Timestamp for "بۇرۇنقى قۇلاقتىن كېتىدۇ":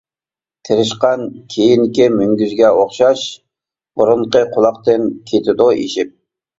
3.99-5.75